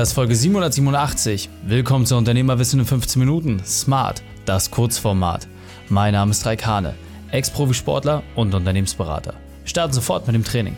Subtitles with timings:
[0.00, 1.50] Das ist Folge 787.
[1.62, 3.60] Willkommen zu Unternehmerwissen in 15 Minuten.
[3.66, 5.46] Smart, das Kurzformat.
[5.90, 6.94] Mein Name ist Raik Hane,
[7.32, 9.34] Ex-Profisportler und Unternehmensberater.
[9.66, 10.74] Starten sofort mit dem Training.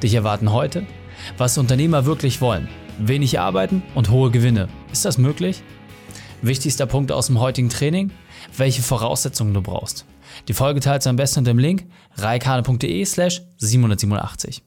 [0.00, 0.86] Dich erwarten heute,
[1.38, 2.68] was Unternehmer wirklich wollen.
[3.00, 4.68] Wenig arbeiten und hohe Gewinne.
[4.92, 5.64] Ist das möglich?
[6.40, 8.12] Wichtigster Punkt aus dem heutigen Training,
[8.56, 10.06] welche Voraussetzungen du brauchst.
[10.46, 11.86] Die Folge teilst du am besten unter dem Link
[12.16, 14.62] reikane.de slash 787.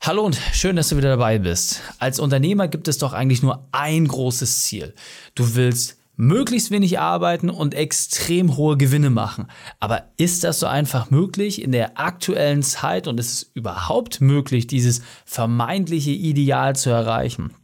[0.00, 1.80] Hallo und schön, dass du wieder dabei bist.
[1.98, 4.94] Als Unternehmer gibt es doch eigentlich nur ein großes Ziel.
[5.34, 9.48] Du willst möglichst wenig arbeiten und extrem hohe Gewinne machen.
[9.80, 14.68] Aber ist das so einfach möglich in der aktuellen Zeit und ist es überhaupt möglich,
[14.68, 17.54] dieses vermeintliche Ideal zu erreichen?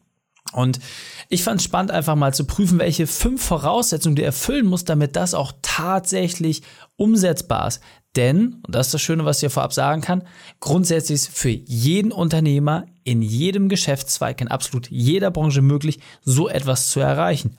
[0.53, 0.81] Und
[1.29, 5.17] ich fand es spannend, einfach mal zu prüfen, welche fünf Voraussetzungen du erfüllen musst, damit
[5.17, 6.63] das auch tatsächlich
[6.97, 7.81] umsetzbar ist.
[8.17, 10.23] Denn, und das ist das Schöne, was ich dir vorab sagen kann,
[10.61, 16.91] grundsätzlich ist für jeden Unternehmer in jedem Geschäftszweig, in absolut jeder Branche möglich, so etwas
[16.91, 17.57] zu erreichen.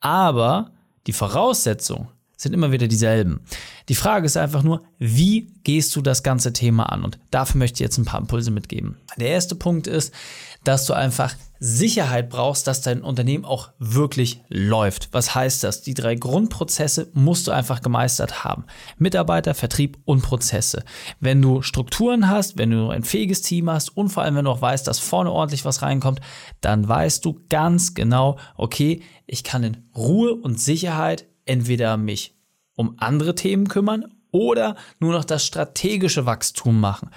[0.00, 0.72] Aber
[1.06, 2.08] die Voraussetzungen
[2.44, 3.40] sind immer wieder dieselben.
[3.88, 7.02] Die Frage ist einfach nur, wie gehst du das ganze Thema an?
[7.02, 8.96] Und dafür möchte ich jetzt ein paar Impulse mitgeben.
[9.16, 10.14] Der erste Punkt ist,
[10.62, 15.08] dass du einfach Sicherheit brauchst, dass dein Unternehmen auch wirklich läuft.
[15.12, 15.82] Was heißt das?
[15.82, 18.64] Die drei Grundprozesse musst du einfach gemeistert haben.
[18.98, 20.84] Mitarbeiter, Vertrieb und Prozesse.
[21.20, 24.50] Wenn du Strukturen hast, wenn du ein fähiges Team hast und vor allem, wenn du
[24.50, 26.20] auch weißt, dass vorne ordentlich was reinkommt,
[26.60, 32.34] dann weißt du ganz genau, okay, ich kann in Ruhe und Sicherheit entweder mich
[32.74, 37.10] um andere Themen kümmern oder nur noch das strategische Wachstum machen.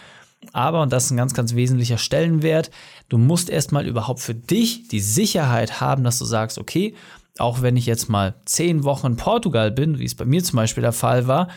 [0.53, 2.69] Aber, und das ist ein ganz, ganz wesentlicher Stellenwert,
[3.09, 6.95] du musst erstmal überhaupt für dich die Sicherheit haben, dass du sagst, okay,
[7.39, 10.57] auch wenn ich jetzt mal zehn Wochen in Portugal bin, wie es bei mir zum
[10.57, 11.49] Beispiel der Fall war,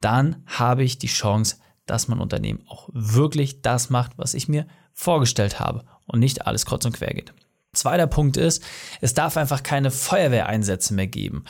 [0.00, 4.66] dann habe ich die Chance, dass mein Unternehmen auch wirklich das macht, was ich mir
[4.92, 7.32] vorgestellt habe und nicht alles kreuz und quer geht.
[7.72, 8.62] Zweiter Punkt ist,
[9.00, 11.44] es darf einfach keine Feuerwehreinsätze mehr geben.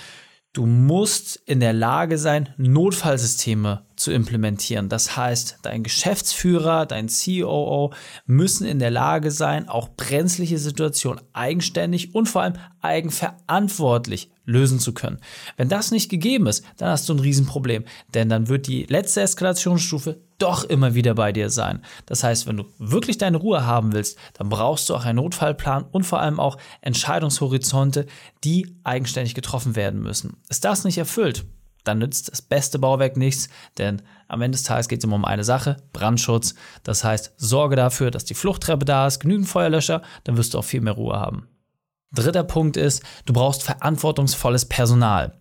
[0.53, 4.89] Du musst in der Lage sein, Notfallsysteme zu implementieren.
[4.89, 7.93] Das heißt, dein Geschäftsführer, dein COO
[8.27, 14.95] müssen in der Lage sein, auch brenzliche Situationen eigenständig und vor allem eigenverantwortlich lösen zu
[14.95, 15.19] können.
[15.57, 17.85] Wenn das nicht gegeben ist, dann hast du ein Riesenproblem,
[18.15, 21.83] denn dann wird die letzte Eskalationsstufe doch immer wieder bei dir sein.
[22.07, 25.85] Das heißt, wenn du wirklich deine Ruhe haben willst, dann brauchst du auch einen Notfallplan
[25.93, 28.07] und vor allem auch Entscheidungshorizonte,
[28.43, 30.39] die eigenständig getroffen werden müssen.
[30.49, 31.45] Ist das nicht erfüllt,
[31.85, 33.49] dann nützt das beste Bauwerk nichts,
[33.79, 36.55] denn am Ende des Tages geht es immer um eine Sache, Brandschutz.
[36.83, 40.65] Das heißt, sorge dafür, dass die Fluchttreppe da ist, genügend Feuerlöscher, dann wirst du auch
[40.65, 41.49] viel mehr Ruhe haben.
[42.13, 45.39] Dritter Punkt ist, du brauchst verantwortungsvolles Personal.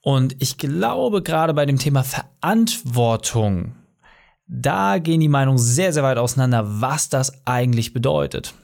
[0.00, 3.74] Und ich glaube, gerade bei dem Thema Verantwortung,
[4.46, 8.54] da gehen die Meinungen sehr, sehr weit auseinander, was das eigentlich bedeutet.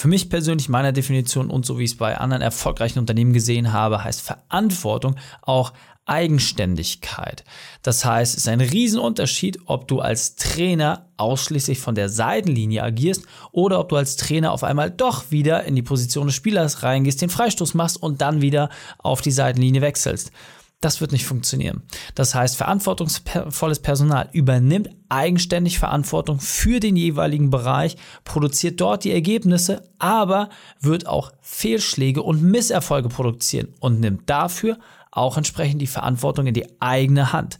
[0.00, 3.72] Für mich persönlich, meiner Definition und so wie ich es bei anderen erfolgreichen Unternehmen gesehen
[3.72, 5.72] habe, heißt Verantwortung auch
[6.06, 7.44] Eigenständigkeit.
[7.82, 13.24] Das heißt, es ist ein Riesenunterschied, ob du als Trainer ausschließlich von der Seitenlinie agierst
[13.52, 17.22] oder ob du als Trainer auf einmal doch wieder in die Position des Spielers reingehst,
[17.22, 20.32] den Freistoß machst und dann wieder auf die Seitenlinie wechselst.
[20.80, 21.82] Das wird nicht funktionieren.
[22.14, 29.90] Das heißt, verantwortungsvolles Personal übernimmt eigenständig Verantwortung für den jeweiligen Bereich, produziert dort die Ergebnisse,
[29.98, 30.48] aber
[30.80, 34.78] wird auch Fehlschläge und Misserfolge produzieren und nimmt dafür
[35.10, 37.58] auch entsprechend die Verantwortung in die eigene Hand.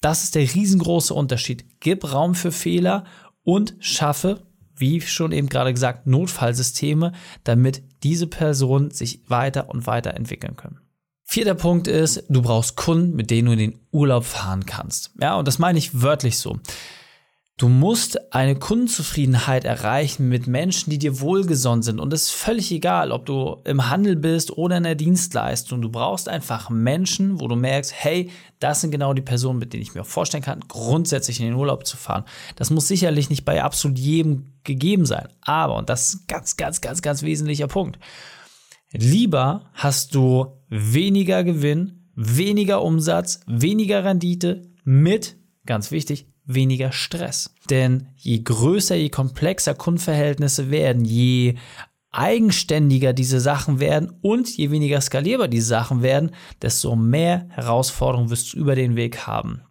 [0.00, 1.64] Das ist der riesengroße Unterschied.
[1.80, 3.04] Gib Raum für Fehler
[3.44, 4.42] und schaffe,
[4.76, 7.12] wie schon eben gerade gesagt, Notfallsysteme,
[7.44, 10.80] damit diese Personen sich weiter und weiter entwickeln können.
[11.24, 15.12] Vierter Punkt ist, du brauchst Kunden, mit denen du in den Urlaub fahren kannst.
[15.20, 16.58] Ja, und das meine ich wörtlich so.
[17.58, 22.00] Du musst eine Kundenzufriedenheit erreichen mit Menschen, die dir wohlgesonnen sind.
[22.00, 25.82] Und es ist völlig egal, ob du im Handel bist oder in der Dienstleistung.
[25.82, 29.82] Du brauchst einfach Menschen, wo du merkst, hey, das sind genau die Personen, mit denen
[29.82, 32.24] ich mir vorstellen kann, grundsätzlich in den Urlaub zu fahren.
[32.56, 35.28] Das muss sicherlich nicht bei absolut jedem gegeben sein.
[35.42, 37.98] Aber, und das ist ein ganz, ganz, ganz, ganz wesentlicher Punkt.
[38.92, 47.54] Lieber hast du weniger Gewinn, weniger Umsatz, weniger Rendite mit, ganz wichtig, weniger Stress.
[47.70, 51.54] Denn je größer, je komplexer Kundenverhältnisse werden, je
[52.10, 56.30] eigenständiger diese Sachen werden und je weniger skalierbar diese Sachen werden,
[56.60, 59.62] desto mehr Herausforderungen wirst du über den Weg haben.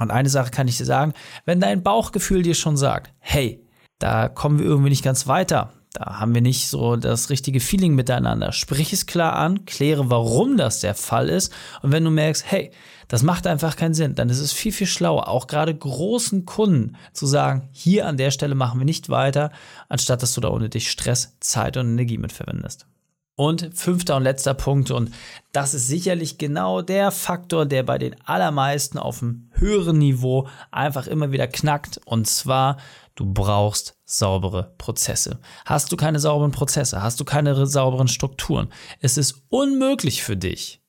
[0.00, 1.12] Und eine Sache kann ich dir sagen,
[1.44, 3.64] wenn dein Bauchgefühl dir schon sagt, hey,
[3.98, 7.94] da kommen wir irgendwie nicht ganz weiter, da haben wir nicht so das richtige Feeling
[7.94, 8.50] miteinander.
[8.50, 11.52] Sprich es klar an, kläre, warum das der Fall ist.
[11.82, 12.72] Und wenn du merkst, hey,
[13.06, 16.96] das macht einfach keinen Sinn, dann ist es viel, viel schlauer, auch gerade großen Kunden
[17.12, 19.52] zu sagen, hier an der Stelle machen wir nicht weiter,
[19.88, 22.86] anstatt dass du da ohne dich Stress, Zeit und Energie mitverwendest.
[23.36, 25.10] Und fünfter und letzter Punkt, und
[25.50, 31.08] das ist sicherlich genau der Faktor, der bei den allermeisten auf einem höheren Niveau einfach
[31.08, 32.00] immer wieder knackt.
[32.04, 32.76] Und zwar,
[33.16, 35.40] du brauchst saubere Prozesse.
[35.64, 40.80] Hast du keine sauberen Prozesse, hast du keine sauberen Strukturen, es ist unmöglich für dich,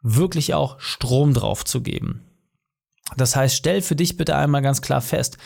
[0.00, 2.24] wirklich auch Strom drauf zu geben.
[3.16, 5.36] Das heißt, stell für dich bitte einmal ganz klar fest,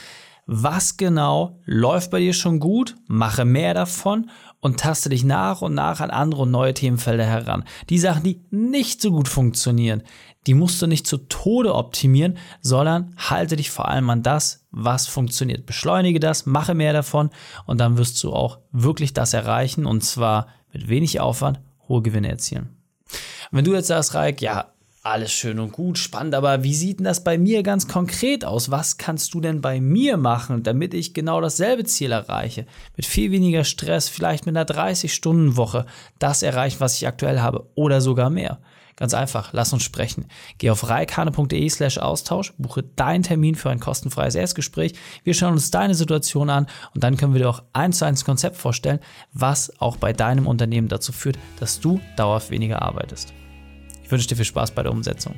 [0.46, 4.30] was genau läuft bei dir schon gut, mache mehr davon
[4.60, 7.64] und taste dich nach und nach an andere und neue Themenfelder heran.
[7.90, 10.02] Die Sachen, die nicht so gut funktionieren,
[10.46, 15.06] die musst du nicht zu Tode optimieren, sondern halte dich vor allem an das, was
[15.06, 15.66] funktioniert.
[15.66, 17.30] Beschleunige das, mache mehr davon
[17.66, 22.28] und dann wirst du auch wirklich das erreichen und zwar mit wenig Aufwand hohe Gewinne
[22.28, 22.76] erzielen.
[23.50, 24.73] Wenn du jetzt sagst, Raik, ja,
[25.04, 28.70] alles schön und gut, spannend, aber wie sieht denn das bei mir ganz konkret aus?
[28.70, 32.64] Was kannst du denn bei mir machen, damit ich genau dasselbe Ziel erreiche?
[32.96, 35.84] Mit viel weniger Stress, vielleicht mit einer 30-Stunden-Woche,
[36.18, 38.60] das erreichen, was ich aktuell habe oder sogar mehr.
[38.96, 40.26] Ganz einfach, lass uns sprechen.
[40.56, 44.94] Geh auf reikane.de slash Austausch, buche deinen Termin für ein kostenfreies Erstgespräch.
[45.22, 48.24] Wir schauen uns deine Situation an und dann können wir dir auch eins zu eins
[48.24, 49.00] Konzept vorstellen,
[49.34, 53.34] was auch bei deinem Unternehmen dazu führt, dass du dauerhaft weniger arbeitest.
[54.04, 55.34] Ich wünsche dir viel Spaß bei der Umsetzung.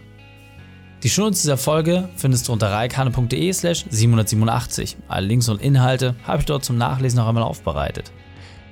[1.03, 4.97] Die Shownotes dieser Folge findest du unter reikane.de slash 787.
[5.09, 8.11] Alle Links und Inhalte habe ich dort zum Nachlesen noch einmal aufbereitet.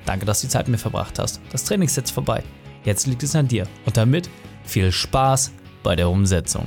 [0.05, 1.41] Danke, dass du die Zeit mit mir verbracht hast.
[1.53, 2.43] Das Training ist jetzt vorbei.
[2.85, 3.67] Jetzt liegt es an dir.
[3.87, 4.29] Und damit
[4.65, 5.53] viel Spaß
[5.83, 6.67] bei der Umsetzung.